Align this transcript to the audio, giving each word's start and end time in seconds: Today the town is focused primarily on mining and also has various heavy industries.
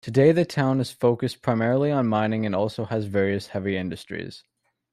Today 0.03 0.31
the 0.31 0.45
town 0.45 0.79
is 0.79 0.89
focused 0.91 1.43
primarily 1.43 1.91
on 1.91 2.07
mining 2.07 2.43
and 2.47 2.55
also 2.55 2.85
has 2.85 3.05
various 3.05 3.45
heavy 3.49 3.77
industries. 3.77 4.43